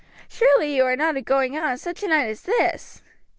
[0.27, 3.03] sureley you are not a going out on such a night as this!"